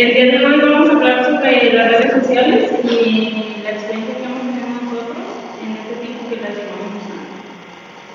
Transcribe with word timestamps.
el 0.00 0.14
día 0.14 0.38
de 0.38 0.46
hoy 0.46 0.60
vamos 0.60 0.90
a 0.90 0.92
hablar 0.92 1.24
sobre 1.24 1.72
las 1.72 1.90
redes 1.90 2.12
sociales 2.12 2.70
y 2.84 3.60
la 3.64 3.70
experiencia 3.70 4.14
que 4.14 4.22
hemos 4.22 4.42
tenido 4.42 4.68
nosotros 4.84 5.16
en 5.60 5.70
este 5.76 5.94
tiempo 6.06 6.28
que 6.28 6.36
las 6.36 6.54
llevamos 6.54 7.02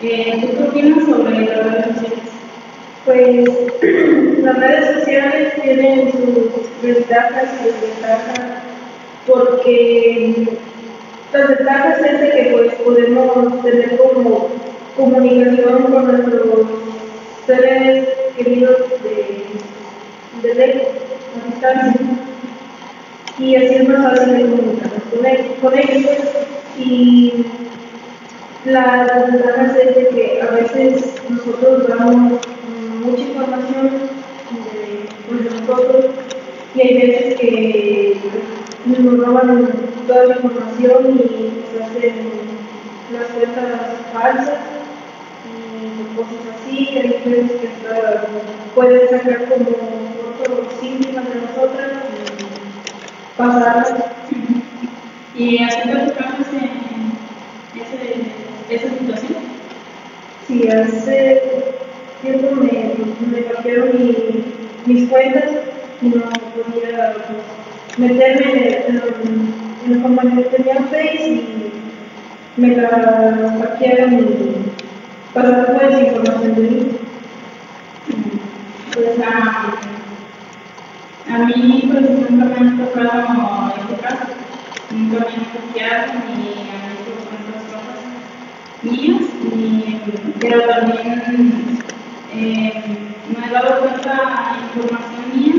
eh, 0.02 0.40
¿Tú 0.42 0.58
qué 0.58 0.64
opinas 0.64 1.06
sobre 1.06 1.46
las 1.46 1.64
redes 1.66 1.86
sociales? 1.88 2.20
Pues 3.04 4.40
las 4.44 4.60
redes 4.60 5.00
sociales 5.00 5.54
tienen 5.62 6.12
sus 6.14 6.82
ventajas 6.82 7.50
y 7.60 7.66
desventajas 7.66 8.64
porque 9.28 10.48
las 11.34 11.50
ventajas 11.50 12.00
es 12.00 12.22
de 12.22 12.30
que 12.32 12.50
pues 12.54 12.74
podemos 12.76 13.62
tener 13.62 13.98
como 13.98 14.52
comunicación 14.96 15.84
con 15.84 16.08
nuestros 16.08 16.66
seres 17.46 18.08
queridos 18.38 18.78
de, 19.04 20.48
de 20.48 20.56
lejos, 20.56 21.03
distancia. 21.46 22.02
Y 23.40 23.56
así 23.56 23.76
es 23.76 23.90
más 23.90 24.20
fácil 24.20 24.50
comunicarnos 24.52 25.04
con, 25.62 25.74
él, 25.74 25.90
ellos. 25.90 26.18
Y 26.78 27.46
la 28.66 29.06
desventaja 29.06 29.66
es 29.66 29.96
de 29.96 30.08
que 30.10 30.42
a 30.42 30.52
veces 30.52 31.16
nosotros 31.30 31.88
damos 31.88 32.40
mucha 33.04 33.22
información 33.22 33.92
de, 34.64 35.50
nosotros 35.50 36.06
y 36.76 36.82
hay 36.82 36.94
veces 36.98 37.40
que 37.40 38.18
nos 38.86 39.18
roban 39.18 39.68
toda 40.08 40.26
la 40.26 40.36
información 40.36 41.20
y 41.20 41.52
se 41.72 41.84
hacen 41.84 42.16
las 43.12 43.28
cuentas 43.28 43.80
falsas 44.14 44.60
y 45.46 46.16
cosas 46.16 46.34
así, 46.56 46.86
que 46.88 47.00
hay 47.00 47.22
veces 47.26 47.52
que 47.62 47.68
pueden 48.76 49.10
sacar 49.10 49.50
como 49.50 50.13
fotos 50.38 50.74
íntimas 50.82 51.26
de 51.30 51.42
nosotras 51.42 51.92
y 52.10 53.38
pasarlas. 53.38 53.94
¿Y 55.36 55.58
ti 55.70 55.90
te 55.90 56.12
tocamos 56.12 56.48
ese, 57.76 58.76
esa 58.76 58.90
situación? 58.98 59.44
Sí, 60.48 60.68
hace 60.68 61.42
tiempo 62.22 62.56
me, 62.56 62.94
me 63.32 63.42
mi, 63.94 64.46
mis 64.86 65.10
cuentas 65.10 65.52
y 66.02 66.10
no 66.10 66.22
podía 66.56 67.16
meterme 67.98 68.86
en, 68.88 69.02
en, 69.86 70.02
como 70.02 70.22
que 70.22 70.44
tenía 70.44 70.76
Face 70.84 71.28
y 71.28 71.72
me 72.58 72.76
la 72.76 72.90
hackearon 73.60 74.14
y 74.14 75.34
pasaron 75.34 75.66
toda 75.66 75.90
esa 75.90 76.00
información 76.02 76.56
de 76.56 76.62
mí. 76.62 76.92
Pues 78.94 79.20
a, 79.26 79.74
a 81.30 81.38
mí 81.40 81.90
pues 81.90 82.10
nunca 82.30 82.46
me 82.46 82.58
han 82.58 82.78
tocado 82.78 83.74
este 83.78 84.02
caso, 84.02 84.28
nunca 84.92 85.20
me 85.20 85.34
han 85.34 85.46
hackeado 85.46 86.14
ni 86.36 86.70
han 86.70 86.84
hecho 86.92 87.12
otras 87.24 87.64
cosas 87.72 88.04
mías, 88.84 89.22
ni, 89.56 90.02
pero 90.40 90.62
también 90.64 91.80
eh, 92.34 92.84
me 93.30 93.48
he 93.48 93.52
dado 93.52 93.80
cuenta 93.80 94.58
información 94.76 95.24
mía. 95.34 95.54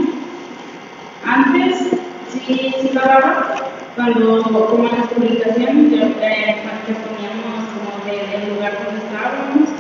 Antes 1.25 1.89
sí, 2.29 2.75
sí 2.81 2.91
pagaba, 2.95 3.57
cuando 3.97 4.43
como 4.43 4.89
en 4.89 4.99
las 4.99 5.09
publicaciones 5.09 5.91
yo, 5.91 6.05
eh, 6.21 6.63
poníamos 6.87 7.65
como 7.73 8.05
del 8.05 8.43
de 8.43 8.55
lugar 8.55 8.79
donde 8.85 9.01
estábamos 9.01 9.71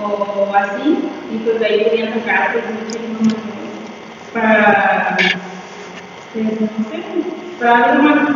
o 0.00 0.54
así, 0.54 0.98
y 1.32 1.38
pues 1.38 1.58
de 1.58 1.66
ahí 1.66 1.84
podían 1.84 2.14
sacar 2.14 2.52
pues, 2.52 2.64
información 2.96 3.47
para, 4.32 5.16
sé, 6.32 6.44
para 7.60 7.84
algo 7.84 8.02
más. 8.02 8.28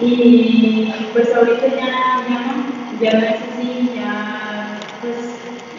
Y 0.00 0.94
pues 1.12 1.34
ahorita 1.34 1.66
ya, 1.68 2.24
ya 2.28 2.40
no, 2.46 3.00
ya 3.00 3.12
no 3.12 3.26
es 3.26 3.34
así, 3.34 3.90
ya 3.94 4.78
pues 5.00 5.16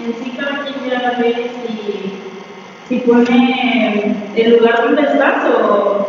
en 0.03 0.23
sí 0.23 0.31
cada 0.37 0.63
quien 0.63 0.89
ya 0.89 1.17
ve 1.19 1.51
si, 1.65 2.19
si 2.89 2.99
pone 3.01 4.15
el 4.35 4.57
lugar 4.57 4.83
donde 4.83 5.01
estás 5.03 5.45
o. 5.45 6.07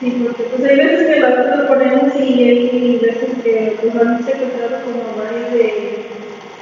Sí, 0.00 0.22
porque 0.22 0.42
pues 0.42 0.70
hay 0.70 0.76
veces 0.76 1.06
que 1.06 1.20
nosotros 1.20 1.58
lo 1.60 1.68
ponemos 1.68 2.14
y 2.16 2.42
hay 2.42 2.98
veces 3.00 3.42
que 3.42 3.78
pues 3.80 3.94
han 3.96 4.22
secuestrado 4.22 4.82
como 4.84 5.24
varias 5.24 5.52
de 5.52 6.04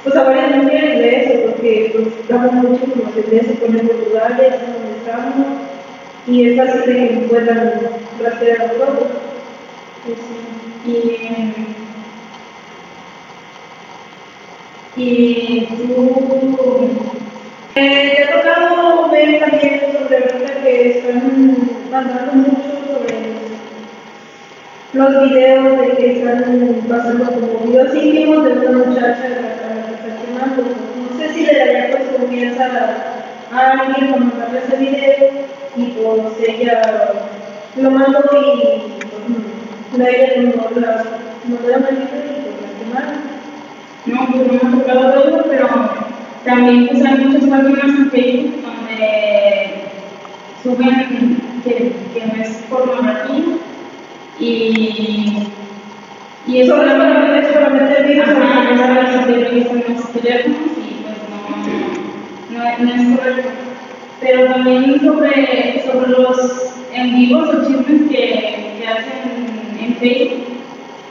pues 0.03 0.15
a 0.15 0.23
varias 0.23 0.63
mujeres 0.63 0.99
de 0.99 1.15
eso, 1.21 1.49
porque 1.49 1.91
pues 1.93 2.27
damos 2.27 2.53
mucho 2.53 2.85
como 2.85 3.13
se 3.13 3.21
ve, 3.21 3.43
se 3.43 3.53
ponen 3.55 3.87
los 3.87 4.07
lugares 4.07 4.53
y 6.27 6.49
es 6.49 6.57
fácil 6.57 6.93
de 6.93 7.09
que 7.09 7.27
puedan 7.29 7.73
rastrear 8.21 8.71
todo. 8.71 9.07
Pues. 10.05 10.17
Y 10.85 11.73
y 14.95 15.65
tú 15.65 16.57
te 17.73 18.23
ha 18.23 18.31
tocado 18.31 19.09
ver 19.09 19.39
también 19.39 19.81
sobre 19.91 20.17
ahorita 20.17 20.63
que 20.63 20.99
están 20.99 21.57
mandando 21.91 22.33
mucho 22.33 22.69
sobre 22.87 23.33
los 24.93 25.29
videos 25.29 25.79
de 25.79 25.97
que 25.97 26.19
están 26.19 26.85
pasando 26.87 27.25
como 27.25 27.65
videos 27.65 27.95
íntimos 27.95 28.45
de 28.45 28.51
una 28.51 28.85
muchacha 28.85 29.62
a, 33.53 33.71
alguien 33.71 34.11
para 34.11 34.25
mandarle 34.25 34.59
ese 34.59 34.77
video 34.77 35.29
y 35.75 35.85
pues 35.85 36.49
ella 36.49 37.13
lo 37.75 37.91
mandó 37.91 38.19
y 38.19 38.93
pues, 39.89 39.97
la 39.97 40.09
ella 40.09 40.41
no 40.41 40.79
la 40.79 41.03
mandó 41.45 41.69
la 41.69 41.77
maldita 41.79 42.15
y 42.15 42.41
pues 42.41 42.93
la. 42.93 43.33
No, 44.05 44.27
pues 44.31 44.47
no 44.47 44.53
me 44.53 44.77
ha 44.77 44.81
tocado 44.81 45.07
verlo, 45.07 45.45
pero 45.49 45.67
también 46.43 46.87
pues, 46.89 47.05
hay 47.05 47.25
muchas 47.25 47.49
páginas 47.49 47.83
en 47.85 48.11
Facebook 48.11 48.61
donde 48.61 49.83
suben 50.61 51.41
que, 51.63 51.93
que 52.13 52.25
no 52.25 52.43
es 52.43 52.49
pornografía 52.69 53.43
y, 54.39 55.47
y 56.47 56.61
eso 56.61 56.75
solamente 56.75 57.39
es 57.39 57.53
solamente 57.53 57.97
el 57.97 58.07
virus 58.07 58.25
que 59.25 59.87
en 59.87 59.95
los 59.95 60.09
teléfonos 60.11 60.59
y 60.77 61.03
pues 61.03 61.17
no, 61.29 61.82
no, 62.79 62.93
es 62.93 63.19
correcto. 63.19 63.49
Pero 64.19 64.45
también 64.45 64.99
sobre, 65.01 65.83
sobre 65.85 66.09
los 66.09 66.73
en 66.93 67.15
vivos 67.15 67.49
o 67.49 67.65
chismes 67.65 68.09
que, 68.09 68.75
que 68.79 68.87
hacen 68.87 69.77
en 69.79 69.95
Facebook 69.95 70.45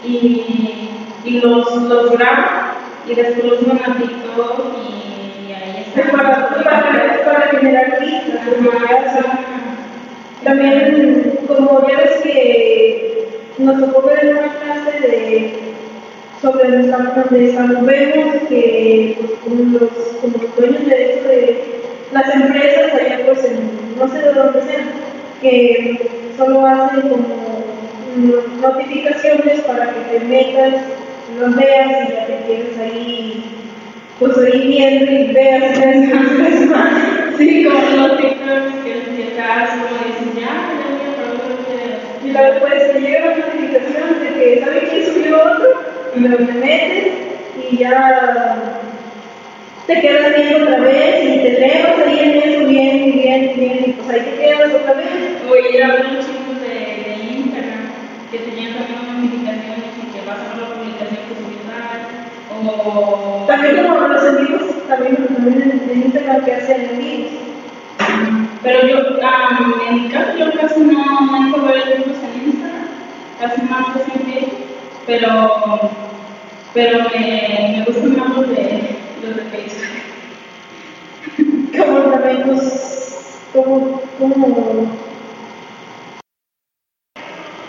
y, 0.05 0.89
y 1.25 1.41
los, 1.41 1.75
los 1.83 2.13
graban 2.13 2.73
y 3.07 3.15
después 3.15 3.45
los 3.45 3.61
suben 3.61 3.81
a 3.85 3.97
TikTok 3.97 4.61
y 4.77 5.53
ahí 5.53 5.87
está. 5.87 6.11
Para, 6.13 6.49
para, 6.49 7.25
para 7.25 7.49
generar 7.59 8.01
vistas, 8.01 8.41
también, 10.45 11.39
como 11.47 11.87
ya 11.89 11.99
ves 11.99 12.21
que 12.23 13.29
nos 13.59 13.79
tocó 13.79 14.03
ver 14.09 14.37
una 14.37 14.55
clase 14.59 15.01
de 15.07 15.62
sobre 16.43 16.69
nuestra 16.69 16.99
donde 16.99 17.57
vemos 17.83 18.35
que 18.49 19.17
pues, 19.21 19.31
como, 19.45 19.79
los, 19.79 19.91
como 20.21 20.43
los 20.43 20.57
dueños 20.57 20.87
de 20.87 21.15
eso 21.15 21.29
de 21.29 21.65
las 22.13 22.35
empresas 22.35 22.93
allá 22.95 23.21
pues 23.27 23.45
en, 23.45 23.97
no 23.97 24.09
sé 24.09 24.19
de 24.19 24.33
dónde 24.33 24.63
sean, 24.63 24.91
que 25.41 26.11
solo 26.37 26.67
hacen 26.67 27.03
como 27.03 27.63
notificaciones 28.61 29.61
para 29.61 29.95
que 29.95 30.19
te 30.19 30.25
metas 30.25 30.83
los 31.39 31.57
veas 31.57 32.09
y 32.09 32.13
ya 32.13 32.27
te 32.27 32.37
quedes 32.47 32.79
ahí, 32.79 33.45
pues 34.19 34.37
ahí 34.39 34.67
viendo 34.67 35.13
y 35.13 35.33
veas. 35.33 35.79
Sí, 37.39 37.65
como 37.65 37.97
los 37.97 38.19
TikToks 38.19 38.85
que, 38.85 39.17
que 39.17 39.23
estás 39.29 39.71
como 39.71 39.97
dicen, 40.05 40.33
ya, 40.37 40.53
ya 40.79 40.87
voy 40.91 41.07
a 41.09 41.17
probar 41.17 42.21
Y 42.23 42.31
luego 42.31 42.61
pues 42.61 42.93
te 42.93 43.01
llega 43.01 43.21
la 43.21 43.37
notificación 43.39 44.21
de 44.21 44.39
que 44.39 44.61
sabe 44.61 44.89
quién 44.91 45.07
subió 45.07 45.39
otro, 45.39 45.92
lo 46.15 46.37
te 46.37 46.53
metes 46.53 47.13
y 47.71 47.79
ya 47.79 48.57
te 49.87 50.01
quedas 50.01 50.37
viendo 50.37 50.65
otra 50.65 50.81
vez 50.81 51.25
y 51.25 51.39
te 51.39 51.61
leas 51.61 51.99
ahí 52.07 52.19
en 52.21 52.51
eso 52.51 52.67
bien, 52.67 53.13
bien, 53.13 53.53
bien, 53.57 53.85
y 53.87 53.93
pues 53.93 54.09
ahí 54.11 54.21
te 54.21 54.37
quedas 54.37 54.75
otra 54.75 54.95
vez. 54.95 55.09
O 55.49 55.57
ir 55.57 55.83
a 55.83 55.89
ver 55.89 56.13
los 56.13 56.27
chicos 56.27 56.61
de, 56.61 56.69
de 56.69 57.33
Instagram 57.37 57.91
que 58.31 58.39
tenían 58.39 58.75
también 58.75 59.23
notificaciones 59.23 59.91
y 59.99 60.13
que 60.13 60.21
ver 60.21 60.37
la 60.37 60.75
publicación 60.75 61.21
que 61.29 61.35
subió 61.35 61.59
tal, 61.69 62.67
o... 62.67 63.45
También 63.47 63.87
como 63.87 64.09
los 64.09 64.25
envíos, 64.25 64.89
también, 64.89 65.17
también 65.17 65.83
en 65.91 66.03
Instagram 66.03 66.45
que 66.45 66.53
hacen 66.53 66.91
envíos. 66.91 67.31
Pero 68.63 68.87
yo, 68.87 68.99
um, 69.17 69.89
en 69.89 70.03
mi 70.03 70.09
caso, 70.11 70.39
yo 70.39 70.53
casi 70.53 70.81
no 70.81 71.21
manejo 71.23 71.63
ver 71.63 71.83
envíos 71.97 72.19
en 72.23 72.51
Instagram, 72.51 72.89
casi 73.41 73.63
más 73.63 73.87
que 73.97 74.03
en 74.03 74.27
Facebook, 74.27 74.73
pero, 75.07 75.91
pero 76.75 76.99
me, 77.11 77.77
me 77.77 77.85
gustan 77.87 78.17
más 78.17 78.37
los 78.37 78.49
de, 78.49 78.97
los 79.23 79.37
de 79.37 79.43
Facebook. 79.43 79.87
como 81.79 81.99
también, 82.11 82.43
pues, 82.45 83.41
como, 83.53 84.03
como 84.19 85.13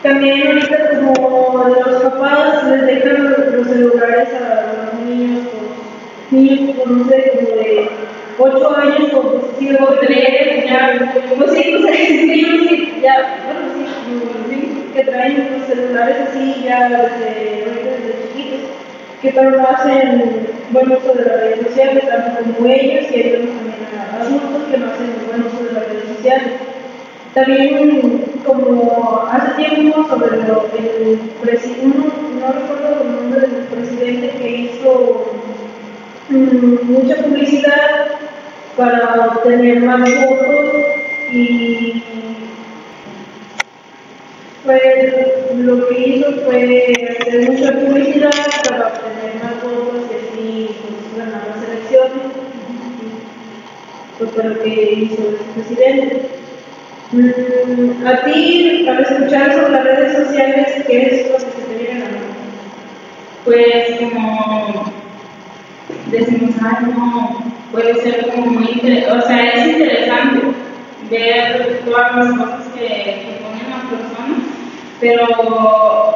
también 0.03 0.47
ahorita 0.47 0.99
como 0.99 1.65
los 1.65 2.03
papás 2.03 2.65
les 2.65 2.81
dejan 2.85 3.23
los 3.53 3.67
celulares 3.67 4.29
a 4.33 4.91
los 4.91 5.01
niños, 5.01 5.47
o 5.47 6.35
niños, 6.35 6.75
pues, 6.75 6.89
no 6.89 7.07
sé, 7.07 7.31
como 7.37 7.55
de 7.55 7.89
8 8.37 8.77
años 8.77 9.13
o 9.13 9.53
sí, 9.57 9.69
o 9.73 9.85
3, 9.85 10.65
ya, 10.65 11.13
pues 11.37 11.51
sí, 11.53 11.75
pues 11.79 11.97
sí, 12.07 12.99
ya, 13.01 13.15
bueno, 13.45 13.61
sí, 14.49 14.89
que 14.93 15.03
traen 15.05 15.57
los 15.57 15.67
celulares 15.67 16.17
así 16.27 16.63
ya 16.65 16.89
desde, 16.89 17.52
que 19.23 19.41
no 19.41 19.67
hacen 19.69 20.47
buen 20.71 20.91
uso 20.91 21.13
de 21.13 21.23
las 21.23 21.39
redes 21.39 21.67
sociales, 21.67 22.03
tanto 22.09 22.53
como 22.57 22.67
ellos 22.67 23.05
y 23.09 23.15
ellos 23.15 23.49
también 23.49 23.87
a 23.97 24.21
adultos 24.21 24.63
que 24.69 24.77
no 24.77 24.85
hacen 24.87 25.15
buen 25.27 25.43
uso 25.45 25.63
de 25.63 25.71
las 25.71 25.87
redes 25.87 26.17
sociales. 26.17 26.51
También, 27.33 28.25
como 28.45 29.27
hace 29.31 29.63
tiempo, 29.63 30.05
sobre 30.09 30.37
lo, 30.45 30.67
el 30.77 31.17
presidente, 31.41 31.97
no, 32.39 32.51
recuerdo 32.51 33.01
el 33.01 33.15
nombre 33.15 33.41
del 33.41 33.63
presidente 33.67 34.29
que 34.37 34.49
hizo 34.49 35.31
mmm, 36.29 36.91
mucha 36.91 37.15
publicidad 37.23 38.07
para 38.75 39.31
obtener 39.31 39.79
más 39.83 40.01
votos 40.01 40.65
y 41.31 42.03
fue, 44.63 45.45
lo 45.57 45.87
que 45.87 45.99
hizo 45.99 46.31
fue 46.45 46.93
hacer 47.19 47.51
mucha 47.51 47.71
publicidad 47.73 48.31
para 48.69 48.87
obtener 48.87 49.43
más 49.43 49.63
votos 49.63 50.03
y 50.09 50.15
así 50.15 50.69
pues, 50.81 51.17
ganar 51.17 51.47
las 51.47 51.69
elecciones. 51.69 52.23
Pues 54.17 54.45
lo 54.45 54.63
que 54.63 54.93
hizo 54.93 55.21
el 55.29 55.35
presidente. 55.53 56.21
Mm, 57.11 58.07
a 58.07 58.23
ti, 58.23 58.87
al 58.87 59.01
escuchar 59.01 59.53
sobre 59.53 59.71
las 59.71 59.83
redes 59.83 60.13
sociales, 60.13 60.67
¿qué 60.87 61.01
es 61.01 61.31
lo 61.31 61.37
que 61.37 61.43
se 61.43 61.61
te 61.67 61.77
viene 61.77 62.01
a 62.01 62.05
la 62.05 62.11
mente? 62.11 62.33
Pues 63.45 63.99
como 63.99 64.91
decimos, 66.09 66.55
ay, 66.63 66.85
no, 66.95 67.53
puede 67.71 67.95
ser 68.01 68.29
como 68.29 68.47
muy 68.47 68.71
interesante, 68.71 69.11
o 69.11 69.27
sea, 69.27 69.49
es 69.49 69.67
interesante 69.67 70.41
ver 71.09 71.81
todas 71.85 72.15
las 72.15 72.31
cosas 72.31 72.67
que, 72.73 72.87
que 72.87 73.39
ponen 73.43 73.69
las 73.69 73.85
personas, 73.91 74.53
pero 75.03 75.25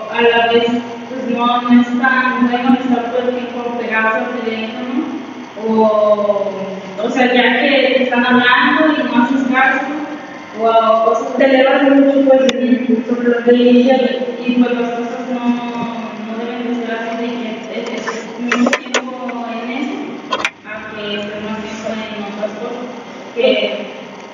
a 0.09 0.21
la 0.21 0.47
vez 0.47 0.65
pues 1.09 1.37
no, 1.37 1.61
no 1.61 1.81
es 1.81 1.87
tan 1.99 2.49
bueno 2.49 2.77
estar 2.79 3.11
todo 3.11 3.27
el 3.27 3.35
tiempo 3.35 3.77
pegado 3.77 4.15
al 4.15 4.39
teléfono 4.39 5.03
o, 5.67 6.49
o 7.03 7.09
sea, 7.09 7.33
ya 7.33 7.59
que 7.59 8.03
están 8.03 8.25
hablando 8.25 8.95
y 8.97 9.03
no 9.03 9.23
haces 9.23 9.43
caso 9.53 9.87
o 10.61 11.05
cosas 11.05 11.35
Te 11.35 11.45
elevas 11.45 11.83
mucho 11.83 12.29
pues, 12.29 12.41
sobre 13.09 13.27
lo 13.27 13.43
que 13.43 13.55
y, 13.55 14.55
pues 14.57 14.79
las 14.79 14.91
cosas 14.91 15.19
no, 15.33 15.43
no 16.25 16.37
deben 16.39 16.79
de 16.79 16.85
ser 16.85 16.95
así 16.95 17.17
de 17.17 17.27
que 17.27 17.93
es, 17.93 18.07
es 18.07 18.39
mucho 18.39 18.69
tiempo 18.79 19.45
en 19.51 19.69
eso 19.69 19.97
a 20.65 20.95
que 20.95 21.15
estemos 21.15 21.57
tiempo 21.59 21.89
en 21.91 22.23
otras 22.23 22.51
cosas 22.61 22.85
que, 23.35 23.87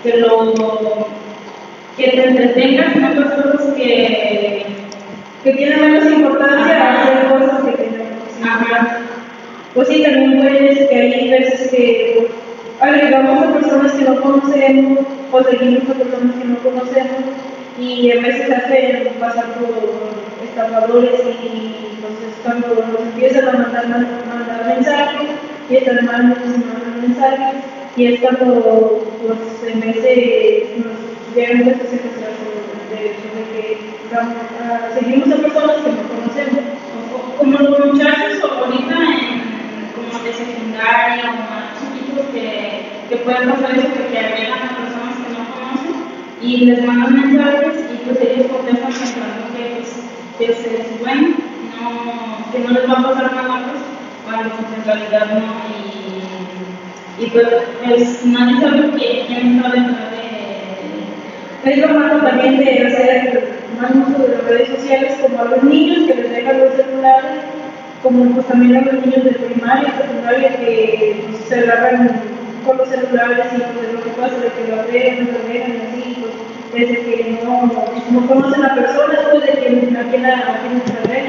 que 0.03 0.17
lo 0.17 1.23
que 1.98 2.10
te 2.10 2.28
entretengas 2.28 2.95
en 2.95 3.06
otras 3.06 3.34
cosas 3.34 3.74
que 3.75 4.66
que 5.44 5.54
tienen 5.54 5.81
menos 5.81 6.06
importancia 6.06 6.81
a 6.81 7.04
hacer 7.04 7.28
cosas 7.28 7.63
que 7.66 7.72
tengan 7.72 8.13
ajá. 8.44 9.00
Pues 9.74 9.88
sí, 9.88 10.04
también 10.04 10.40
puedes 10.40 10.88
que 10.88 10.95
hay 10.95 11.30
veces 11.30 11.69
que 11.69 12.28
agregamos 12.80 13.44
a 13.44 13.54
personas 13.54 13.92
que 13.94 14.06
no 14.06 14.22
conocemos 14.22 15.00
o 15.31 15.44
seguimos 15.44 15.90
a 15.90 15.94
personas 15.94 16.36
que 16.36 16.45
no 16.45 16.57
conocemos 16.60 17.24
y 17.80 18.12
a 18.12 18.22
veces 18.22 18.51
hacen 18.51 19.10
pasar 19.19 19.46
por 19.56 20.13
estafadores 20.48 21.19
y 21.44 21.96
entonces 21.96 22.34
cuando 22.44 22.68
nos 22.68 23.01
empiezan 23.01 23.50
a 23.50 23.51
mandar, 23.54 23.88
mandar 23.88 24.66
mensajes 24.68 25.30
y 25.69 25.75
están 25.75 26.06
mandando 26.06 26.39
mensajes 27.01 27.63
y 27.98 28.06
es 28.13 28.19
cuando 28.22 29.04
pues 29.25 29.74
en 29.74 29.80
vez 29.80 30.04
de 30.04 30.84
a 31.33 31.89
secuestrar 31.89 32.33
de, 32.91 32.95
de 32.95 33.44
que 33.51 33.77
vamos 34.13 34.35
a, 34.62 34.94
seguimos 34.94 35.31
a 35.31 35.41
personas 35.41 35.77
que 35.77 35.91
no 35.91 36.03
conocemos. 36.07 36.59
como 37.39 37.57
los 37.57 37.85
muchachos 37.85 38.44
ahorita 38.44 38.94
en, 38.94 39.41
como 39.95 40.24
de 40.24 40.31
secundaria 40.31 41.31
o 41.31 41.35
más 41.50 41.74
chiquitos 41.80 42.25
que, 42.27 42.85
que 43.09 43.18
pueden 43.18 43.50
pasar 43.50 43.71
eso 43.71 44.12
que 44.12 44.19
agregan 44.19 44.59
a 44.62 44.77
personas 44.77 45.15
que 45.18 45.33
no 45.33 45.41
conocen 45.56 45.95
y 46.39 46.65
les 46.65 46.85
mandan 46.85 47.13
mensajes 47.15 47.83
y 47.91 47.97
pues 48.06 48.21
ellos 48.21 48.47
contestan 48.51 48.94
pensando 48.94 49.57
que 49.57 49.63
pues 49.81 50.06
que 50.38 50.45
es 50.51 51.00
bueno, 51.00 51.29
no, 51.81 52.51
que 52.51 52.59
no 52.59 52.69
les 52.74 52.89
va 52.89 52.94
a 52.94 53.03
pasar 53.09 53.33
nada 53.33 53.71
pues 53.71 53.81
cuando 54.24 54.53
en 54.53 54.86
realidad 54.86 55.25
no 55.33 55.45
y, 55.74 57.24
y 57.24 57.29
pues, 57.31 57.47
pues 57.83 58.25
nadie 58.25 58.62
sabe 58.62 58.91
quién 58.91 59.57
está 59.57 59.69
detrás 59.69 60.12
de 60.12 60.12
Es 61.65 61.77
lo 61.77 61.88
malo 61.88 62.18
también 62.18 62.57
de 62.57 62.88
hacer 62.88 63.54
más 63.80 63.92
uso 63.92 64.24
de 64.24 64.36
las 64.36 64.44
redes 64.44 64.68
sociales 64.68 65.13
como 65.21 65.39
a 65.39 65.45
los 65.45 65.63
niños 65.63 66.07
que 66.07 66.15
les 66.15 66.30
dejan 66.30 66.60
los 66.60 66.74
celulares, 66.75 67.39
como 68.01 68.33
pues 68.33 68.48
también 68.48 68.75
a 68.75 68.81
los 68.81 69.06
niños 69.06 69.24
de 69.24 69.31
primaria, 69.31 69.94
secundaria 69.98 70.57
que 70.57 71.24
pues, 71.30 71.44
se 71.48 71.60
agarran 71.60 72.12
con 72.65 72.77
los 72.77 72.89
celulares 72.89 73.45
y 73.56 73.62
pues 73.62 73.94
lo 73.94 74.04
que 74.04 74.10
pasa 74.10 74.36
de 74.36 74.50
que 74.51 74.75
lo 74.75 74.83
ven, 74.92 75.30
lo 75.31 75.48
ven 75.48 75.63
y 75.71 76.01
así, 76.01 76.18
pues 76.19 76.33
desde 76.74 77.01
que 77.06 77.39
no, 77.45 77.71
no 78.12 78.27
conocen 78.27 78.65
a 78.65 78.68
la 78.68 78.75
persona, 78.75 79.19
pues 79.31 79.44
de 79.45 79.51
que 79.54 79.98
a 79.98 80.04
quién 80.10 80.25
a 80.25 80.60
quién 80.60 80.81
se 80.86 81.07
ven 81.07 81.25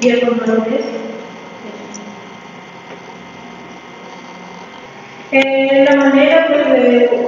y 0.00 0.08
es 0.08 0.22
lo 0.22 0.36
malo 0.36 0.64
de 0.64 0.76
eso. 0.76 1.05
Eh, 5.32 5.84
la 5.90 5.96
manera 5.96 6.46
pues, 6.46 6.66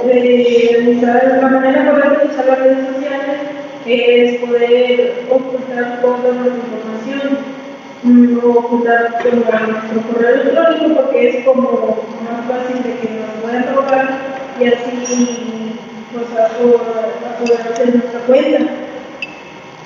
de, 0.05 0.95
usar, 0.97 1.39
la 1.41 1.49
manera 1.49 1.91
correcta 1.91 2.19
de 2.19 2.27
usar 2.27 2.45
las 2.45 2.59
redes 2.59 2.87
sociales 2.87 3.37
es 3.85 4.35
poder 4.39 5.25
ocultar 5.29 5.99
toda 6.01 6.31
nuestra 6.31 6.63
información, 6.63 7.37
no 8.03 8.49
ocultar 8.51 9.19
nuestro 9.27 10.01
correo 10.13 10.29
electrónico 10.29 11.01
porque 11.01 11.29
es 11.29 11.45
como 11.45 12.05
más 12.23 12.45
fácil 12.47 12.83
de 12.83 12.99
que 12.99 13.19
nos 13.19 13.41
puedan 13.41 13.75
robar 13.75 14.07
y 14.61 14.65
así 14.65 15.75
pues, 16.13 16.27
apoderarse 16.39 17.85
de 17.85 17.91
nuestra 17.97 18.19
cuenta. 18.21 18.59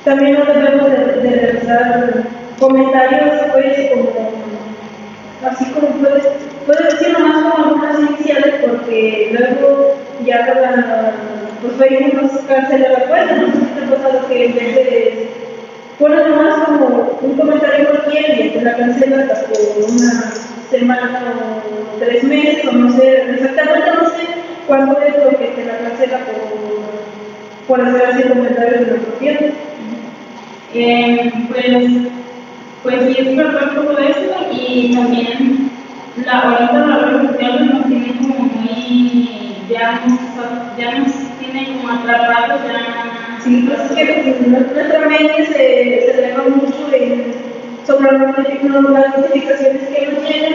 También 0.05 0.37
no 0.37 0.45
debemos 0.45 0.91
de, 0.91 1.21
de 1.21 1.29
realizar 1.35 2.23
comentarios 2.59 3.41
pues 3.53 3.89
como 3.89 4.33
así 5.45 5.65
como 5.71 5.87
puedes, 5.99 6.23
puedes 6.65 6.93
decir 6.93 7.13
nomás 7.13 7.43
como 7.43 7.65
algunas 7.65 7.99
iniciales 7.99 8.55
porque 8.65 9.29
luego 9.31 9.95
ya 10.25 10.37
la, 10.45 11.13
pues 11.61 11.73
Facebook 11.77 12.21
nos 12.21 12.41
cancela 12.43 12.89
la 12.89 13.05
cuenta, 13.05 13.35
no 13.35 13.47
sé 13.47 13.53
si 13.53 13.65
te 13.65 13.83
ha 13.83 13.95
pasado 13.95 14.27
que 14.27 14.45
en 14.45 14.55
vez 14.55 14.75
de 14.75 15.27
pones 15.99 16.27
nomás 16.27 16.59
como 16.65 17.19
un 17.21 17.37
comentario 17.37 17.89
cualquiera 17.89 18.39
y 18.39 18.49
te 18.49 18.61
la 18.61 18.75
cancela 18.75 19.23
hasta 19.23 19.47
por 19.47 19.89
una 19.89 20.33
semana 20.69 21.33
o 21.37 21.99
tres 21.99 22.23
meses 22.23 22.65
o 22.65 22.71
no 22.71 22.91
sé, 22.91 23.21
exactamente 23.31 23.91
no 24.01 24.09
sé 24.09 24.25
cuánto 24.67 24.99
es 25.01 25.15
lo 25.17 25.37
que 25.37 25.47
te 25.47 25.65
la 25.65 25.77
cancela 25.77 26.19
por, 26.25 27.77
por 27.77 27.87
hacer 27.87 28.05
así 28.05 28.23
comentarios 28.23 28.79
de 28.79 28.85
nuestro 28.87 29.13
tiempo. 29.13 29.45
Eh, 30.73 31.31
pues, 31.49 32.22
pues 32.83 32.95
sí, 33.07 33.15
es 33.17 33.37
verdad 33.37 33.71
todo 33.75 33.97
eso 33.97 34.35
y 34.51 34.93
también 34.93 35.71
la, 36.25 36.39
ahorita 36.41 36.85
las 36.85 37.01
redes 37.01 37.31
sociales 37.31 37.73
nos 37.73 37.85
tienen 37.87 38.17
como 38.17 38.43
muy, 38.43 39.55
ya 39.69 40.01
nos, 40.05 40.77
ya 40.77 40.99
nos 40.99 41.11
tienen 41.39 41.77
como 41.77 41.89
atrapados, 41.93 42.61
ya... 42.67 43.39
Sí, 43.43 43.65
pues 43.67 43.79
es 43.91 43.95
que 43.97 44.35
nuestra 44.47 44.99
mente 45.07 45.45
se, 45.47 45.53
se 45.53 46.11
eleva 46.17 46.43
mucho 46.43 46.93
en, 46.93 47.33
sobre 47.85 48.17
las 48.17 49.17
notificaciones 49.17 49.81
que 49.89 50.07
nos 50.07 50.23
llegan, 50.23 50.53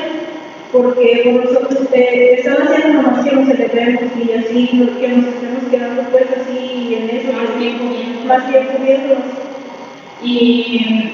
porque 0.73 1.23
por 1.25 1.45
nosotros 1.45 1.89
eh, 1.93 2.37
están 2.39 2.67
haciendo 2.67 3.03
nomás 3.03 3.25
que 3.25 3.37
nos 3.37 3.49
elevemos 3.49 4.03
y 4.17 4.33
así 4.33 4.67
que 5.01 5.09
nos 5.09 5.27
estemos 5.27 5.65
quedando 5.71 6.03
pues 6.11 6.25
así 6.41 6.95
en 6.95 7.11
eso, 7.17 7.33
Más 7.33 7.59
tiempo 7.59 7.85
viendo. 7.91 8.25
más 8.27 8.49
tiempo 8.49 8.73
viéndonos. 8.83 9.25
Y 10.23 11.13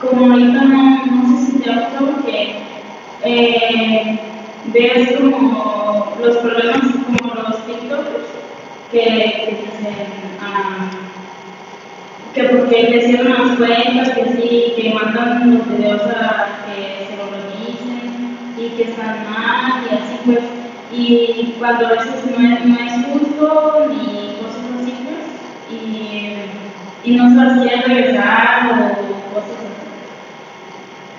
como 0.00 0.32
ahorita 0.32 0.62
no, 0.62 1.06
no 1.06 1.38
sé 1.38 1.46
si 1.46 1.58
te 1.58 1.70
ha 1.70 1.90
pasado 1.90 2.24
que 2.24 2.54
eh, 3.22 4.18
ves 4.72 5.12
como 5.18 6.16
los 6.22 6.36
problemas 6.38 6.80
como 7.04 7.34
los 7.34 7.66
TikTokers 7.66 8.28
que, 8.90 9.00
que 9.00 9.58
dicen 9.60 9.96
ah, 10.40 10.90
que 12.34 12.44
porque 12.44 12.82
le 12.90 13.06
cierran 13.08 13.48
las 13.48 13.58
cuentas, 13.58 14.10
que 14.10 14.24
sí, 14.24 14.72
que 14.76 14.94
mandan 14.94 15.54
los 15.54 15.68
videos 15.68 16.02
a 16.02 16.46
que 16.64 17.06
se 17.06 17.16
lo 17.16 17.26
revisen 17.30 18.38
y 18.56 18.68
que 18.76 18.84
están 18.84 19.24
mal 19.30 19.82
y 19.84 19.94
así 19.94 20.18
pues 20.24 20.40
y 20.92 21.54
cuando 21.58 21.86
a 21.86 21.90
veces 21.90 22.24
no 22.26 22.48
es, 22.48 22.64
no 22.64 22.74
es 22.74 23.06
justo 23.06 23.86
ni 23.90 24.36
cosas 24.40 24.64
así 24.80 24.94
pues 25.04 25.26
y, 25.70 26.34
y 27.04 27.16
no 27.16 27.34
sabían 27.34 27.82
regresar 27.82 28.70
o. 29.06 29.09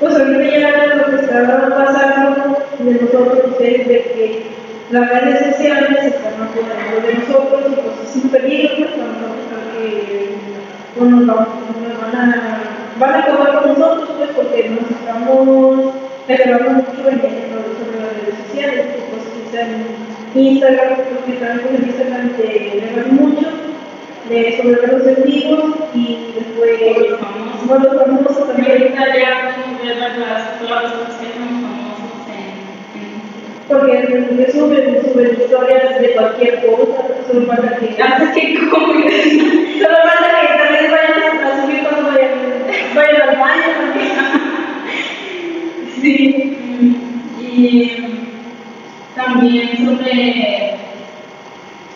Pues 0.01 0.15
ahorita 0.15 0.58
ya 0.58 0.96
lo 0.96 1.05
que 1.05 1.15
está 1.17 1.70
pasando 1.70 2.58
de 2.79 2.93
nosotros 2.93 3.55
es 3.60 3.88
de 3.88 4.01
que 4.01 4.43
las 4.89 5.08
redes 5.10 5.53
sociales 5.53 6.00
se 6.01 6.08
están 6.08 6.34
apoderando 6.41 7.08
de 7.08 7.13
nosotros 7.13 7.72
y 7.72 7.75
pues 7.75 8.10
es 8.10 8.24
un 8.24 8.29
peligro 8.31 8.75
pues, 8.77 8.98
nosotros 8.98 9.77
que 9.77 10.36
bueno, 10.98 11.17
no, 11.17 11.36
van, 11.36 12.15
a, 12.15 12.62
van 12.98 13.12
a 13.12 13.20
acabar 13.20 13.62
con 13.62 13.70
nosotros 13.70 14.10
pues 14.17 14.29
porque 14.31 14.70
nos 14.70 14.89
estamos 14.89 15.93
elevando 16.27 16.72
mucho 16.72 17.08
en, 17.08 17.22
sobre 17.22 18.01
las 18.01 18.13
redes 18.17 18.36
sociales, 18.48 18.86
pues 19.12 19.62
en 20.34 20.41
Instagram, 20.41 20.96
porque 20.96 21.34
también 21.34 21.75
en 21.75 21.89
Instagram 21.89 22.29
te 22.38 22.77
elevan 22.77 23.15
mucho 23.17 23.48
de, 24.29 24.58
sobre 24.58 24.88
los 24.88 25.08
en 25.08 25.24
y 25.93 26.34
después 26.36 26.79
Bueno, 27.67 27.93
los 27.93 28.01
famosos 28.01 28.48
también. 28.48 28.96
Ahorita 29.82 30.00
ya 30.00 30.00
podemos 30.00 30.02
ver 30.02 30.18
las, 30.18 30.60
todas 30.60 30.84
las 30.84 30.92
cosas 30.94 31.16
que 31.16 31.26
en, 31.28 31.42
en 32.96 33.12
Porque 33.68 34.52
suben, 34.52 35.02
suben 35.04 35.38
historias 35.42 36.02
de 36.02 36.14
cualquier 36.14 36.66
cosa, 36.66 37.02
solo 37.28 37.46
falta 37.48 37.78
que. 37.78 38.02
Hace 38.02 38.34
que 38.34 38.70
como 38.70 38.88
Solo 38.88 39.98
falta 40.04 40.28
que 40.42 40.48
también 40.58 40.92
vayan 40.92 41.44
a 41.44 41.62
subir 41.62 41.80
cuando 41.84 42.10
vayan, 42.10 43.22
al 43.22 43.38
baño. 43.38 43.72
Sí, 46.02 46.58
y 47.40 47.92
también 49.16 49.86
sobre 49.86 50.78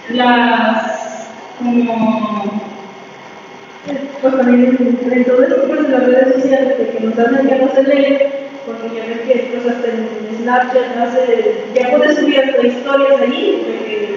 las 0.09 0.95
como 1.57 2.61
Pues 4.21 4.37
también 4.37 4.77
en, 4.79 5.11
en 5.11 5.25
todo 5.25 5.43
esto, 5.43 5.63
pues 5.67 5.89
las 5.89 6.05
redes 6.05 6.34
ya 7.13 7.57
no 7.57 7.73
se 7.73 7.83
lee, 7.83 8.17
porque 8.65 8.95
ya 8.95 9.05
ves 9.05 9.21
que 9.27 9.51
pues, 9.53 9.75
hasta 9.75 9.87
en 9.87 10.37
Snapchat 10.41 10.97
hace, 10.97 11.65
ya 11.73 11.91
puedes 11.91 12.17
subir 12.17 12.39
hasta 12.39 12.67
historias 12.67 13.21
ahí, 13.21 13.63
porque 13.65 14.15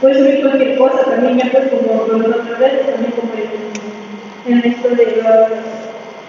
puedes 0.00 0.18
subir 0.18 0.40
cualquier 0.42 0.78
cosa, 0.78 1.04
también 1.04 1.38
ya 1.38 1.50
pues 1.52 1.70
como 1.70 2.06
con 2.06 2.22
las 2.22 2.40
otras 2.40 2.58
redes, 2.58 2.86
también 2.86 3.12
como 3.12 3.32
en, 3.34 4.52
en 4.52 4.72
esto 4.72 4.88
de 4.88 5.22
las 5.22 5.50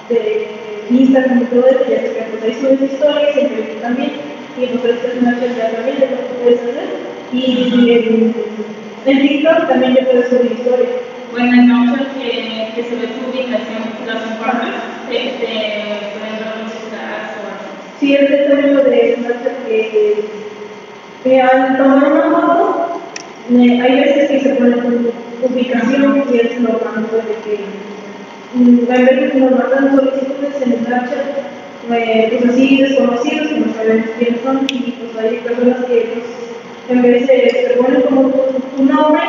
de 0.10 0.48
Instagram 0.90 1.42
y 1.42 1.46
todo 1.46 1.68
eso, 1.68 1.86
ya 1.90 2.04
que 2.04 2.28
pues 2.32 2.44
ahí 2.44 2.54
subes 2.62 2.92
historias, 2.92 3.38
en 3.38 3.50
Facebook 3.50 3.82
también, 3.82 4.12
y 4.58 4.66
pues 4.78 4.94
este 4.94 5.20
Snapchat 5.20 5.58
ya 5.58 5.72
también 5.72 5.98
es 5.98 6.12
lo 6.12 6.44
puedes 6.44 6.62
hacer, 6.62 6.90
y 7.32 7.92
en, 7.92 8.36
en 9.06 9.28
TikTok 9.28 9.68
también 9.68 9.96
ya 9.96 10.06
puedes 10.06 10.30
subir 10.30 10.52
historias. 10.52 11.03
Bueno 11.34 11.54
entonces 11.62 12.08
que, 12.20 12.72
que 12.76 12.84
se 12.90 12.96
ve 12.96 13.08
tu 13.08 13.30
ubicación 13.30 13.84
las 14.06 14.22
compartes 14.22 14.70
este 15.10 15.46
pueden 16.18 16.44
o 16.44 16.64
así. 16.64 17.68
Sí, 18.00 18.16
es 18.16 18.30
lo 18.50 18.84
de 18.84 19.16
que, 19.68 20.26
que 21.24 21.42
al 21.42 21.78
tomar 21.78 22.12
una 22.12 22.24
foto, 22.24 23.02
eh, 23.52 23.82
hay 23.82 23.96
veces 24.00 24.30
que 24.30 24.40
se 24.42 24.56
pone 24.56 24.76
ubicación 25.42 26.24
y 26.32 26.38
es 26.38 26.60
normal 26.60 27.08
de 27.12 27.36
que 27.44 27.60
mm, 28.56 28.92
hay 28.92 29.06
veces 29.06 29.36
nos 29.36 29.52
mandan 29.52 29.96
solicitudes 29.96 30.62
en 30.62 30.86
Snapchat, 30.86 31.26
eh, 31.92 32.38
pues 32.40 32.52
así 32.52 32.78
desconocidos 32.78 33.48
que 33.48 33.60
no 33.60 33.74
sabemos 33.74 34.10
quiénes 34.18 34.42
son 34.44 34.66
y 34.70 34.92
pues 34.92 35.26
hay 35.26 35.38
personas 35.40 35.86
que 35.86 36.14
pues, 36.14 36.26
en 36.90 37.02
vez 37.02 37.28
de 37.28 37.68
te 37.68 37.78
ponen 37.78 38.02
como 38.02 38.30
tu 38.30 38.84
nombre 38.84 39.22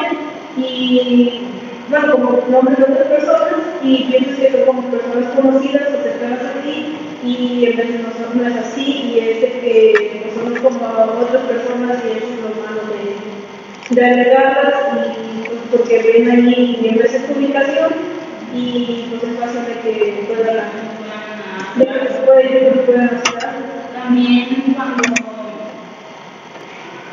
y 0.56 1.53
como 2.02 2.44
nombre 2.50 2.74
de 2.76 2.82
otras 2.82 3.06
personas 3.08 3.54
y 3.82 4.04
piensas 4.04 4.36
que 4.36 4.50
son 4.50 4.66
como 4.66 4.90
personas 4.90 5.30
conocidas 5.34 5.88
o 5.94 6.02
cercanas 6.02 6.40
a 6.40 6.62
ti 6.62 6.96
y 7.24 7.66
en 7.66 7.76
vez 7.76 7.92
de 7.92 7.98
nosotros 7.98 8.34
no 8.34 8.48
es 8.48 8.56
así 8.56 9.12
y 9.14 9.18
es 9.20 9.40
de 9.40 9.48
que 9.60 10.32
somos 10.34 10.58
como 10.60 10.78
otras 11.22 11.42
personas 11.44 11.98
y 12.04 12.18
es 12.18 12.24
lo 12.40 12.50
malo 12.62 12.82
de, 12.90 13.94
de 13.94 14.04
agregarlas 14.04 14.74
y 15.18 15.48
pues, 15.48 15.60
porque 15.70 16.02
ven 16.02 16.30
ahí 16.30 16.78
vez 16.98 17.12
de 17.12 17.18
tu 17.20 17.38
ubicación 17.38 17.92
y 18.52 19.06
pues 19.10 19.32
es 19.32 19.38
fácil 19.38 19.64
de 19.66 19.80
que 19.80 20.26
que 22.00 22.08
se 22.08 22.20
pueden, 22.20 22.86
puedan 22.86 23.06
hacer 23.08 23.38
También 23.94 24.74
cuando 24.76 25.02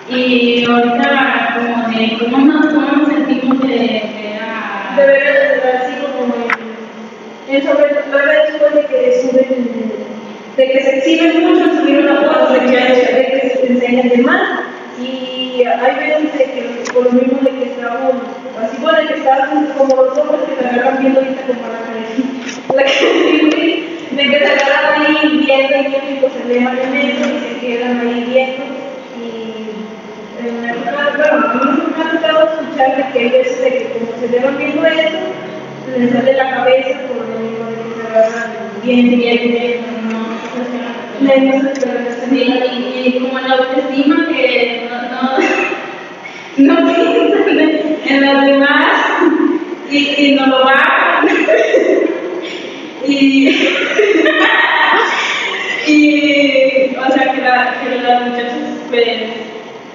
y 0.09 0.65
ahorita 0.65 1.55
como 1.55 1.89
de 1.89 2.17
cómo 2.29 3.00
a 5.01 5.05
debería 5.05 5.31
de 5.31 5.72
así 5.77 5.93
como 6.01 6.36
en, 6.36 7.55
en 7.55 7.63
sobre 7.63 7.89
todo 7.89 8.17
después 8.17 8.74
de 8.75 8.86
que 8.86 9.22
suben, 9.22 9.93
de 10.58 10.72
que 10.72 10.84
se 10.84 10.98
exhiben 10.98 11.43
mucho 11.43 11.72
en 11.72 11.79
subir 11.79 12.00
una 12.00 12.15
foto, 12.22 12.53
de 12.53 12.60
que, 12.60 13.51
se 13.55 13.67
enseñan 13.67 14.10
de 14.10 14.17
más. 14.17 14.62
Y 15.00 15.63
hay 15.63 15.96
veces 15.96 16.38
de 16.38 16.43
que 16.46 16.91
por 16.93 17.05
lo 17.05 17.12
mismo 17.12 17.39
de 17.41 17.51
que 17.51 17.72
estamos, 17.72 18.13
así 18.62 18.77
bueno, 18.81 19.00
de 19.00 19.08
que 19.08 19.13
estamos 19.15 19.70
como 19.75 20.11
y, 53.22 53.50
y, 55.88 56.96
o 56.96 57.12
sea, 57.13 57.32
que, 57.34 57.42
la, 57.42 57.75
que 57.82 58.01
las 58.01 58.22
muchachas, 58.28 58.54
pues, 58.90 59.08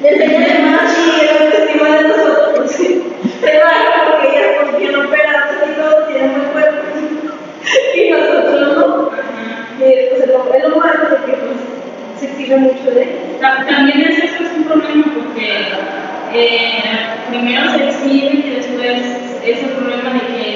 Le 0.02 0.09
enseñan 0.11 0.73
más 0.73 0.97
y 0.99 1.21
el 1.21 1.28
autoestima 1.42 1.87
de 1.97 2.02
nosotros, 2.09 2.49
pues 2.56 2.71
sí. 2.73 3.02
Se 3.40 3.59
baja 3.59 4.04
porque 4.11 4.28
ellas 4.37 4.50
pues 4.61 4.78
bien 4.78 4.95
operadas 4.97 5.50
y 5.68 5.80
todo, 5.80 5.95
tienen 6.06 6.30
buen 6.35 6.47
cuerpo. 6.52 6.83
Y 7.95 8.11
nosotros 8.11 8.76
no. 8.76 9.11
ajá. 9.12 9.68
Y 9.78 9.83
después 9.97 10.21
es 10.23 10.28
lo, 10.28 10.54
es 10.54 10.62
lo 10.68 10.76
malo 10.76 11.04
de 11.11 11.16
que 11.26 11.33
pues, 11.38 11.59
se 12.21 12.26
exige 12.26 12.56
mucho 12.56 12.90
de 12.92 13.04
Ta- 13.40 13.64
También 13.68 14.00
es, 14.02 14.18
eso 14.18 14.45
es 14.45 14.50
un 14.56 14.64
problema 14.64 15.04
porque 15.14 15.49
eh, 16.35 16.83
primero 17.30 17.71
se 17.73 17.85
exhiben 17.88 18.38
y 18.47 18.50
después 18.56 19.02
es 19.45 19.59
el 19.62 19.71
problema 19.71 20.11
de 20.14 20.21
que 20.21 20.47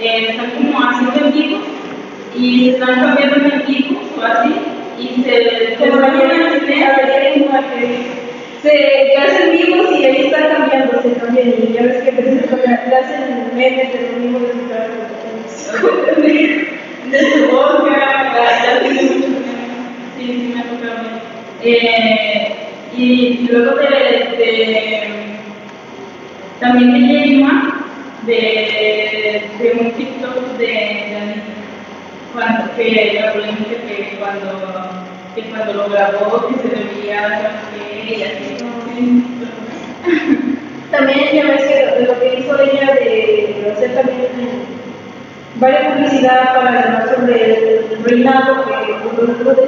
eh, 0.00 0.26
están 0.30 0.50
como 0.52 0.78
haciendo 0.80 1.28
equipos 1.28 1.60
y 2.34 2.64
se 2.64 2.70
están 2.72 3.00
cambiando 3.00 3.36
en 3.36 3.60
equipos 3.60 4.02
o 4.18 4.22
así 4.22 4.54
y 4.98 5.22
se, 5.22 5.76
se 5.76 5.86
la 5.86 6.10
gente 6.10 7.48
así, 7.52 8.24
se 8.62 9.16
hacen 9.18 9.52
vivos 9.52 9.88
y 9.98 10.04
ahí 10.06 10.26
están 10.26 10.48
cambiándose 10.48 11.10
también. 11.10 11.54
Y 11.68 11.74
ya 11.74 11.82
ves 11.82 12.02
que 12.02 12.12
le 12.12 12.96
hacen 12.96 13.50
memes 13.54 13.92
de 13.92 13.98
lo 14.10 14.18
mismo 14.18 14.38
de 14.40 14.52
su 14.52 14.68
cara. 14.68 14.88
de 17.10 17.32
su 17.32 17.50
boca, 17.50 18.80
tiene 18.82 19.02
mucho 19.02 19.26
sí, 20.16 20.26
sí 20.26 20.52
me 20.54 20.60
ha 20.60 20.64
tocado. 20.64 21.04
Eh, 21.62 22.52
y 22.96 23.46
luego 23.50 23.76
de, 23.76 23.86
de 24.38 25.08
también 26.60 26.92
de 26.92 27.00
Yelma, 27.00 27.86
de, 28.26 29.42
de 29.58 29.72
un 29.80 29.92
TikTok 29.92 30.56
de, 30.58 30.66
de 30.66 31.53
cuando, 32.34 32.74
que 32.74 33.20
la 33.20 33.32
polémica 33.32 33.76
que 33.86 34.16
cuando, 34.18 34.50
que 35.34 35.42
cuando 35.44 35.72
lo 35.72 35.88
grabó, 35.88 36.48
que 36.48 36.68
se 36.68 36.68
debía 36.74 37.54
que 37.70 38.14
y 38.14 38.22
así, 38.22 38.56
sí, 38.94 39.24
También 40.90 41.32
ya 41.32 41.44
ves 41.46 41.62
que 41.62 42.04
lo 42.06 42.20
que 42.20 42.40
hizo 42.40 42.60
ella 42.60 42.94
de 42.94 43.72
hacer 43.72 43.94
también 43.94 44.28
varias 45.56 45.94
publicidad 45.94 46.54
para 46.54 46.72
ganar 46.72 47.14
sobre 47.14 47.78
el 47.78 48.04
reinado, 48.04 48.64
que 48.64 48.72
ejemplo 48.72 49.24
de 49.24 49.64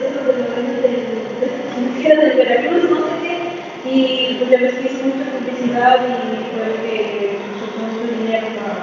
de 2.07 2.17
de, 2.17 2.35
Veracruz, 2.35 2.91
no 2.91 2.97
sé 2.99 3.13
qué, 3.23 3.35
y 3.89 4.35
pues 4.39 4.51
ya 4.51 4.59
ves 4.59 4.75
que 4.75 4.87
hizo 4.87 5.07
mucha 5.07 5.31
publicidad 5.31 5.97
y 6.05 6.11
fue 6.55 6.67
que 6.83 7.39
usó 7.57 7.67
mucho 7.79 8.01
dinero 8.13 8.47
para, 8.57 8.79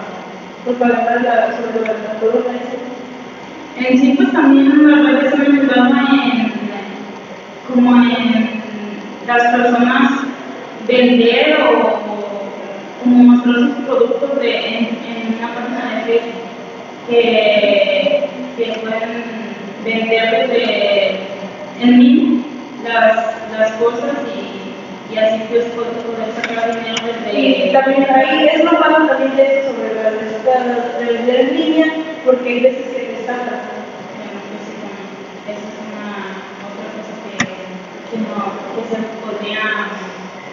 pues, 0.65 1.23
la, 1.23 1.57
sobre 1.57 1.81
la, 1.85 2.19
corona. 2.19 2.73
En 3.75 4.00
sí, 4.00 4.13
pues 4.15 4.32
también 4.32 4.88
las 4.88 5.03
redes 5.03 5.34
se 5.34 5.42
han 5.42 5.56
en, 5.56 6.53
como 7.68 7.96
en 7.96 8.62
las 9.25 9.44
personas 9.56 10.12
vender 10.88 11.58
o, 11.60 12.00
como 13.01 13.24
mostrar 13.24 13.56
sus 13.56 13.86
productos 13.86 14.39
de, 14.39 14.56
en, 14.56 14.88
una 15.38 15.56
página 15.56 16.06
de 16.06 16.20
Facebook 16.20 16.44
que, 17.10 18.30
pueden 18.82 19.24
vender 19.84 20.48
desde 20.48 21.20
en 21.82 21.98
mí 21.98 22.46
las, 22.84 23.15
las 23.58 23.72
cosas 23.74 24.12
y, 24.36 25.13
y 25.13 25.18
así 25.18 25.42
pues 25.50 25.65
poder 25.65 26.32
sacar 26.36 26.75
dinero 26.75 26.98
desde... 27.06 27.68
Y 27.68 27.74
también 27.74 28.06
ahí 28.10 28.48
es 28.53 28.63
lo 28.63 28.72
malo 28.74 29.08
también 29.08 29.36
de 29.36 29.60
eso 29.60 29.72
sobre 29.72 29.96
las 29.96 30.13
ventas 30.13 31.00
de 31.00 31.06
vender 31.06 31.39
en 31.39 32.13
porque 32.25 32.50
hay 32.50 32.60
veces 32.62 32.92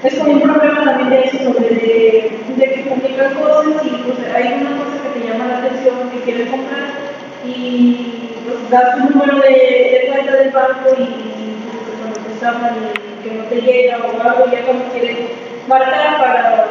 es 0.03 0.15
como 0.15 0.33
un 0.33 0.41
problema 0.41 0.85
también 0.85 1.11
de 1.11 1.25
eso, 1.25 1.39
sobre 1.45 1.69
de, 1.69 2.39
de 2.57 2.73
que 2.73 2.83
publican 2.89 3.35
cosas 3.35 3.85
y 3.85 3.89
pues 3.91 4.35
hay 4.35 4.61
una 4.61 4.79
cosa 4.79 5.03
que 5.03 5.21
te 5.21 5.27
llama 5.27 5.47
la 5.47 5.59
atención 5.59 6.11
que 6.11 6.21
quieres 6.21 6.49
comprar 6.49 6.89
y 7.45 8.31
pues 8.45 8.71
das 8.71 8.97
tu 8.97 9.11
número 9.11 9.41
de, 9.41 10.07
cuenta 10.09 10.37
del 10.37 10.50
banco 10.50 10.89
y 10.97 11.57
pues, 11.67 11.99
cuando 11.99 12.21
te 12.21 12.33
estafan 12.33 12.77
y 12.77 13.29
que 13.29 13.35
no 13.35 13.45
te 13.45 13.61
llega 13.61 13.99
o 13.99 14.23
algo, 14.23 14.50
ya 14.50 14.65
cuando 14.65 14.85
quieres 14.93 15.19
marcar 15.69 16.19
para, 16.19 16.67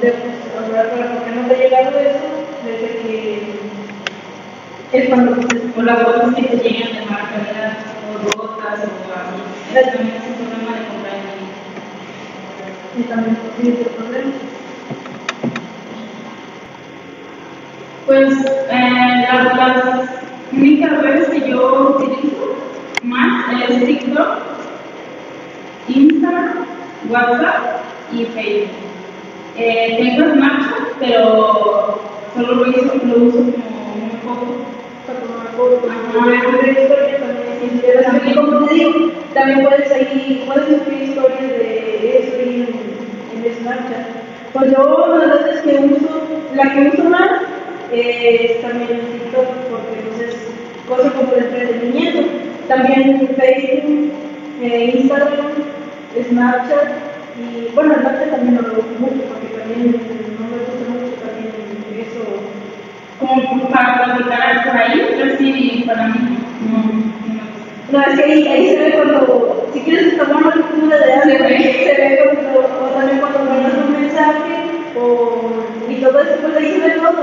de, 0.00 0.10
pues, 0.12 0.70
para 0.70 0.90
qué 0.90 1.30
no 1.34 1.46
te 1.48 1.54
ha 1.54 1.58
llegado 1.58 1.98
eso, 1.98 2.28
desde 2.64 2.98
que 3.02 3.60
es 4.92 5.08
cuando 5.08 5.36
O 5.76 5.82
las 5.82 6.02
cosas 6.04 6.34
que 6.34 6.42
te 6.42 6.56
llegan 6.56 6.92
de 6.92 7.06
mala 7.06 7.30
calidad, 7.30 7.78
o 8.08 8.36
rotas, 8.36 8.80
o 8.80 9.12
así. 9.14 9.78
Eso 9.78 9.90
también 9.90 10.16
es 10.16 10.26
un 10.28 10.46
problema 10.46 10.78
de 10.78 10.86
comprar 10.88 11.14
en 11.14 11.22
línea. 11.38 11.58
y 12.98 13.02
también 13.02 13.38
tiene 13.56 13.80
ese 13.80 13.90
problema. 13.90 14.32
Pues 18.06 18.32
eh, 18.70 19.26
las, 19.30 19.56
las 19.56 20.10
únicas 20.52 21.02
redes 21.02 21.28
que 21.28 21.50
yo 21.50 21.96
utilizo 21.96 22.56
más 23.04 23.44
es 23.68 23.84
TikTok, 23.84 24.38
Instagram, 25.88 26.66
WhatsApp 27.08 27.82
y 28.12 28.24
Facebook. 28.24 28.70
Eh, 29.56 29.96
tengo 29.98 30.32
Snapchat, 30.32 30.98
pero 30.98 32.00
solo 32.34 32.54
lo 32.54 32.70
uso, 32.70 32.94
lo 33.04 33.16
uso 33.24 33.38
como 33.38 33.94
muy 33.96 34.16
poco. 34.24 34.79
También, 39.34 39.64
puedes 39.64 39.92
ahí, 39.92 40.44
puedes 40.46 40.82
subir 40.82 41.02
historias 41.02 41.48
de 41.50 42.18
eso 42.18 42.36
en, 42.40 42.68
en 43.34 43.54
Snapchat. 43.54 44.06
Pues 44.52 44.72
yo 44.72 45.06
la 45.08 45.18
verdad 45.18 45.48
es 45.48 45.60
que 45.60 45.78
uso, 45.78 46.22
la 46.54 46.74
que 46.74 46.88
uso 46.88 47.08
más 47.08 47.30
eh, 47.92 48.56
es 48.56 48.62
también 48.62 49.00
TikTok, 49.12 49.46
porque 49.70 50.00
pues 50.08 50.28
es 50.28 50.36
cosa 50.88 51.10
como 51.12 51.32
de 51.32 51.40
entretenimiento. 51.40 52.22
También 52.68 53.28
Facebook, 53.36 54.12
eh, 54.62 54.92
Instagram, 54.94 55.52
Snapchat, 56.28 56.88
y 57.38 57.74
bueno, 57.74 57.94
Snapchat 57.94 58.30
también 58.30 58.54
no 58.56 58.62
lo 58.62 58.72
uso 58.74 58.79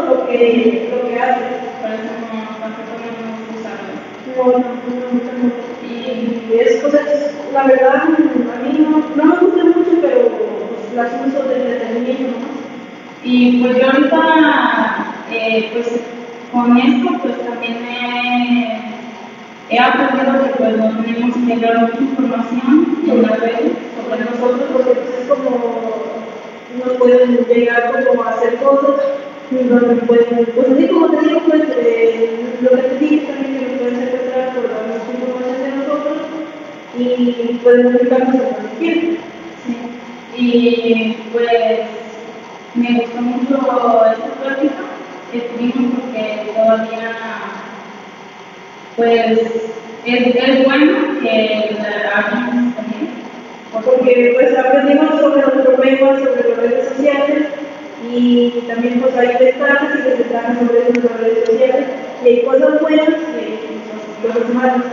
lo 0.07 0.27
que, 0.27 0.89
lo 0.91 1.07
que 1.07 1.19
haces. 1.19 1.67
Por 1.81 1.91
eso 1.91 2.11
no, 2.21 2.57
tampoco 2.59 2.93
no 3.03 3.37
gusta 3.53 3.71
no. 5.37 5.67
Y 5.87 6.59
es 6.59 6.81
cosas, 6.81 7.05
la 7.53 7.63
verdad, 7.63 7.95
a 7.95 8.63
mí 8.63 8.79
no, 8.79 9.03
no 9.15 9.25
me 9.25 9.39
gustan 9.39 9.67
mucho, 9.67 9.91
pero 10.01 10.27
pues, 10.29 10.93
las 10.95 11.11
uso 11.27 11.43
de 11.47 11.55
entretenimiento. 11.55 12.37
Y 13.23 13.61
pues 13.61 13.77
yo 13.77 13.85
ahorita, 13.85 15.13
eh, 15.31 15.69
pues 15.73 15.99
con 16.51 16.77
esto, 16.77 17.09
pues 17.21 17.35
también 17.45 17.77
he, 17.85 18.79
he 19.69 19.79
aprendido 19.79 20.43
que 20.43 20.49
pues 20.57 20.77
no 20.77 21.03
tenemos 21.03 21.35
que 21.35 21.57
dar 21.57 21.81
mucha 21.81 21.97
información 21.97 22.97
en 23.07 23.21
las 23.21 23.39
redes 23.39 23.71
sobre 24.01 24.23
nosotros 24.23 24.69
porque 24.71 24.91
pues, 24.91 25.19
es 25.21 25.27
como 25.27 25.97
nos 26.77 26.97
pueden 26.97 27.45
llegar 27.47 28.05
como 28.07 28.23
a 28.23 28.29
hacer 28.29 28.55
cosas 28.57 29.05
pues 29.49 30.27
así 30.71 30.87
como 30.87 31.09
te 31.09 31.21
digo, 31.21 31.41
pues 31.47 31.61
eh, 31.77 32.39
lo 32.61 32.69
que 32.71 32.81
te 32.81 32.99
dije 32.99 33.27
también 33.27 33.53
que 33.53 33.65
nos 33.65 33.79
pueden 33.79 33.99
secuestrar 33.99 34.53
por 34.53 34.63
la 34.65 34.77
mucha 34.87 35.11
información 35.13 35.63
de 35.63 35.77
nosotros 35.77 36.17
y 36.97 37.59
pueden 37.63 37.93
lo 37.93 37.99
que 37.99 38.07
quieran. 38.79 39.17
Sí. 39.65 39.77
Y 40.35 41.17
pues 41.31 41.79
me 42.75 42.99
gustó 42.99 43.21
mucho 43.21 44.05
esta 44.05 44.33
plática 44.41 44.75
que 45.31 45.39
tuvimos 45.39 46.01
porque 46.01 46.51
todavía 46.53 47.15
pues 48.97 49.39
es, 50.05 50.35
es 50.35 50.65
bueno 50.65 51.19
que 51.21 51.77
la 51.79 52.17
hagamos 52.17 52.75
también. 52.75 53.09
Porque 53.71 54.31
pues 54.35 54.57
aprendimos 54.57 55.21
sobre 55.21 55.41
los 55.41 55.65
problemas, 55.65 56.19
sobre 56.19 56.49
las 56.49 56.57
redes 56.57 56.87
sociales 56.89 57.47
y 58.11 58.63
también 58.67 59.01
pues 59.01 59.15
hay 59.17 59.35
ventajas 59.39 59.89
y 59.99 60.01
desventajas 60.09 60.57
sobre 60.59 60.79
eso 60.81 60.93
de 60.93 61.09
las 61.09 61.19
redes 61.19 61.45
sociales 61.45 61.85
y 62.23 62.27
hay 62.27 62.41
cosas 62.43 62.81
buenas 62.81 63.09
y 63.09 64.27
cosas- 64.27 64.49
malas. 64.53 64.83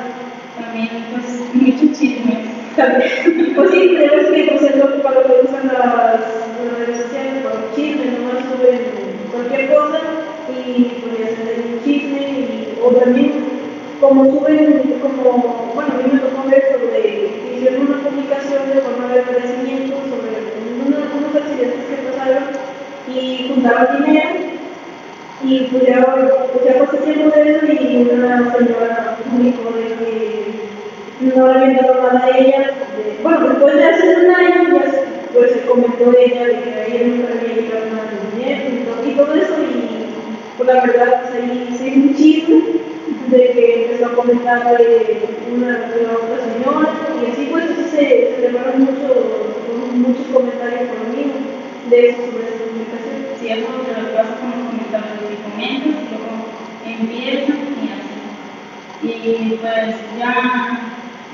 También 0.58 0.88
pues 1.12 1.54
mucho 1.54 1.98
chisme. 1.98 2.44
También, 2.76 3.54
pues 3.54 3.70
sí, 3.70 3.96
tenemos 3.96 4.26
que 4.32 4.56
pues, 4.58 4.74
ahí 41.44 41.76
se 41.76 41.92
un 41.92 42.14
chisme 42.14 42.62
de 43.28 43.50
que 43.52 43.84
empezó 43.84 44.06
a 44.06 44.14
comentar 44.14 44.76
de 44.76 45.20
una 45.54 45.78
de 45.88 46.02
la 46.02 46.12
otra 46.14 46.38
señora 46.44 46.88
y 47.22 47.30
así 47.30 47.48
pues 47.50 47.64
se, 47.90 48.36
elevaron 48.36 48.80
muchos, 48.80 49.16
muchos 49.94 50.26
comentarios 50.32 50.90
por 50.90 51.08
mí 51.14 51.32
de 51.90 52.08
eso 52.08 52.18
sobre 52.26 52.48
esa 52.48 52.64
publicación. 52.64 53.16
Si 53.40 53.48
eso 53.48 53.66
te 53.84 54.02
lo 54.02 54.08
pasa 54.14 54.40
con 54.40 54.50
los 54.50 54.68
comentarios 54.68 55.24
y 55.30 55.36
comentas, 55.44 55.96
luego 56.10 56.34
empiezan 56.84 57.60
y 57.80 57.92
así. 57.92 58.16
Y 59.02 59.58
pues 59.60 59.96
ya 60.18 60.34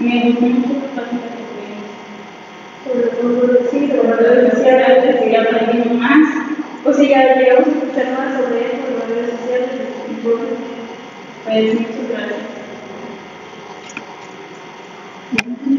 me 0.00 0.24
gustó 0.24 0.46
mucho 0.46 0.74
la 0.74 1.02
plática 1.02 1.28
que 1.36 1.44
tuvimos. 1.50 1.90
Sobre 2.84 3.06
todo, 3.16 3.70
sí, 3.70 3.78
redes 3.86 4.18
Redes 4.18 4.54
sociales. 4.54 4.86
sociales, 4.86 5.20
que 5.20 5.30
ya 5.30 5.42
aprendimos 5.42 5.98
más. 5.98 6.28
Pues 6.82 6.96
sí, 6.96 7.08
ya 7.08 7.36
llegamos 7.36 7.68
a 11.46 11.58
escuchar 11.58 12.30
más 12.30 12.49